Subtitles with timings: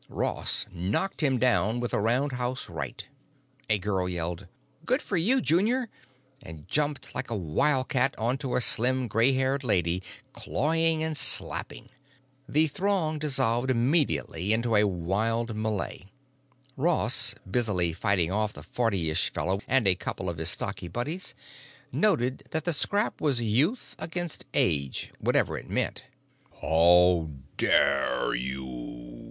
[0.09, 3.05] Ross knocked him down with a roundhouse right.
[3.69, 4.47] A girl yelled,
[4.83, 5.89] "Good for you, Junior!"
[6.41, 10.01] and jumped like a wildcat onto a slim, gray haired lady,
[10.33, 11.89] clawing, and slapping.
[12.49, 16.09] The throng dissolved immediately into a wild melee.
[16.75, 21.35] Ross, busily fighting off the fortyish fellow and a couple of his stocky buddies,
[21.91, 26.05] noted only that the scrap was youth against age, whatever it meant.
[26.59, 29.19] "How dare you?"